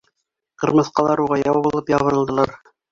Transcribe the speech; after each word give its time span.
Ҡырмыҫҡалар 0.63 1.23
уға 1.27 1.39
яу 1.43 1.63
булып 1.69 1.95
ябырылдылар. 1.99 2.61